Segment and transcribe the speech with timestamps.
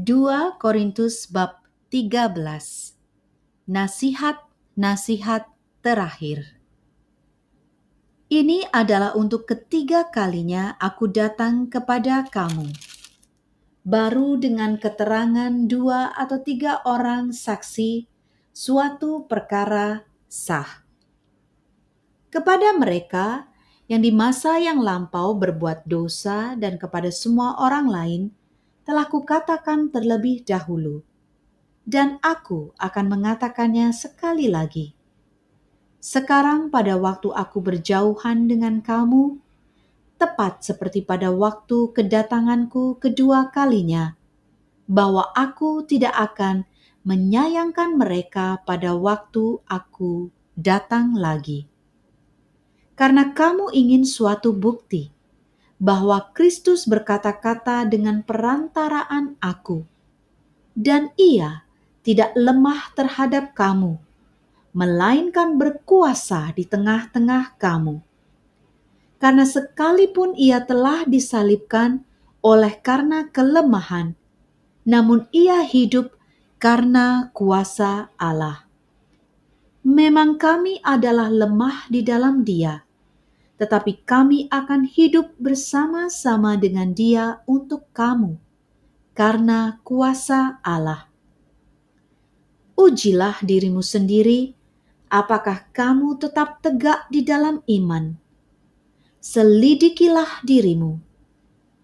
[0.00, 1.60] 2 Korintus bab
[1.92, 2.32] 13
[3.68, 5.44] Nasihat-nasihat
[5.84, 6.56] terakhir
[8.32, 12.72] Ini adalah untuk ketiga kalinya aku datang kepada kamu.
[13.84, 18.08] Baru dengan keterangan dua atau tiga orang saksi,
[18.56, 20.80] suatu perkara sah.
[22.32, 23.52] Kepada mereka
[23.84, 28.39] yang di masa yang lampau berbuat dosa dan kepada semua orang lain,
[28.84, 31.04] telah kukatakan terlebih dahulu,
[31.84, 34.96] dan aku akan mengatakannya sekali lagi.
[36.00, 39.36] Sekarang, pada waktu aku berjauhan dengan kamu,
[40.16, 44.16] tepat seperti pada waktu kedatanganku kedua kalinya,
[44.88, 46.64] bahwa aku tidak akan
[47.04, 51.68] menyayangkan mereka pada waktu aku datang lagi.
[52.96, 55.19] Karena kamu ingin suatu bukti
[55.80, 59.88] bahwa Kristus berkata-kata dengan perantaraan aku,
[60.76, 61.64] dan Ia
[62.04, 63.96] tidak lemah terhadap kamu,
[64.76, 68.04] melainkan berkuasa di tengah-tengah kamu.
[69.16, 72.04] Karena sekalipun Ia telah disalibkan
[72.44, 74.12] oleh karena kelemahan,
[74.84, 76.12] namun Ia hidup
[76.60, 78.68] karena kuasa Allah.
[79.80, 82.84] Memang kami adalah lemah di dalam Dia
[83.60, 88.40] tetapi kami akan hidup bersama-sama dengan Dia untuk kamu,
[89.12, 91.12] karena kuasa Allah.
[92.72, 94.56] Ujilah dirimu sendiri,
[95.12, 98.16] apakah kamu tetap tegak di dalam iman.
[99.20, 100.96] Selidikilah dirimu,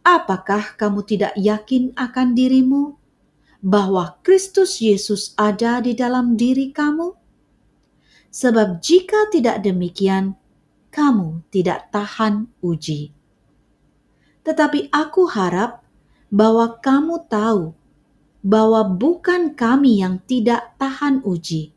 [0.01, 2.97] apakah kamu tidak yakin akan dirimu
[3.61, 7.13] bahwa Kristus Yesus ada di dalam diri kamu?
[8.33, 10.41] Sebab jika tidak demikian,
[10.97, 13.13] kamu tidak tahan uji.
[14.41, 15.85] Tetapi aku harap
[16.33, 17.77] bahwa kamu tahu
[18.41, 21.77] bahwa bukan kami yang tidak tahan uji.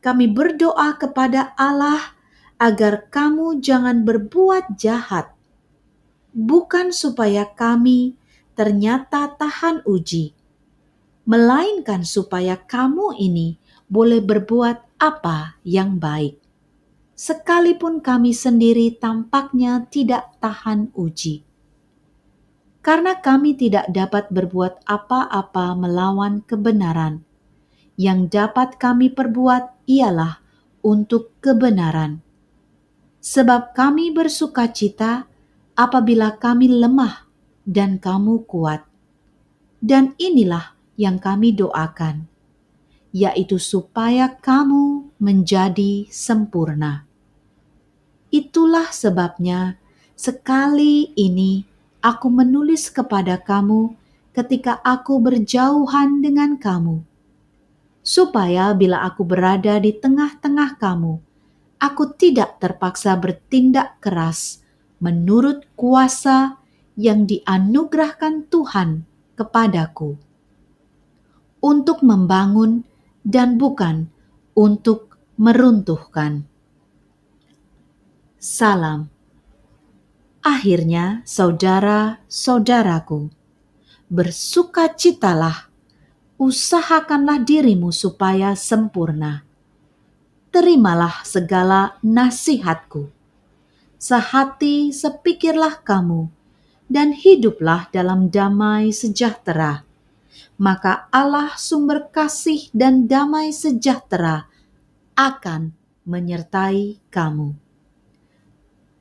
[0.00, 2.16] Kami berdoa kepada Allah
[2.56, 5.28] agar kamu jangan berbuat jahat,
[6.32, 8.16] bukan supaya kami
[8.56, 10.32] ternyata tahan uji,
[11.28, 16.43] melainkan supaya kamu ini boleh berbuat apa yang baik
[17.14, 21.46] sekalipun kami sendiri tampaknya tidak tahan uji.
[22.84, 27.24] Karena kami tidak dapat berbuat apa-apa melawan kebenaran,
[27.96, 30.44] yang dapat kami perbuat ialah
[30.84, 32.20] untuk kebenaran.
[33.24, 35.24] Sebab kami bersuka cita
[35.74, 37.24] apabila kami lemah
[37.64, 38.84] dan kamu kuat.
[39.80, 42.28] Dan inilah yang kami doakan,
[43.10, 47.06] yaitu supaya kamu menjadi sempurna.
[48.34, 49.78] Itulah sebabnya
[50.18, 51.62] sekali ini
[52.02, 53.94] aku menulis kepada kamu
[54.34, 57.06] ketika aku berjauhan dengan kamu,
[58.02, 61.22] supaya bila aku berada di tengah-tengah kamu,
[61.78, 64.64] aku tidak terpaksa bertindak keras
[64.98, 66.58] menurut kuasa
[66.98, 70.14] yang dianugerahkan Tuhan kepadaku
[71.58, 72.86] untuk membangun
[73.26, 74.13] dan bukan
[74.54, 76.46] untuk meruntuhkan.
[78.38, 79.10] Salam.
[80.44, 83.34] Akhirnya, saudara-saudaraku,
[84.06, 85.66] bersukacitalah,
[86.38, 89.42] usahakanlah dirimu supaya sempurna.
[90.54, 93.10] Terimalah segala nasihatku.
[93.98, 96.28] Sehati sepikirlah kamu,
[96.92, 99.88] dan hiduplah dalam damai sejahtera.
[100.54, 104.46] Maka Allah sumber kasih dan damai sejahtera
[105.18, 105.74] akan
[106.06, 107.58] menyertai kamu.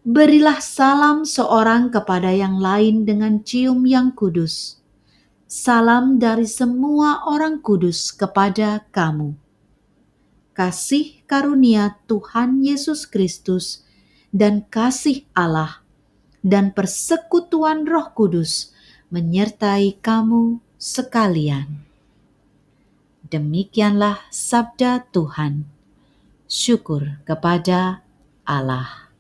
[0.04, 4.82] Berilah salam seorang kepada yang lain dengan cium yang kudus.
[5.48, 9.38] Salam dari semua orang kudus kepada kamu.
[10.58, 13.86] Kasih karunia Tuhan Yesus Kristus
[14.34, 15.84] dan kasih Allah
[16.44, 18.74] dan persekutuan Roh Kudus
[19.14, 21.88] menyertai kamu sekalian.
[23.32, 25.64] Demikianlah sabda Tuhan.
[26.44, 28.04] Syukur kepada
[28.44, 29.13] Allah.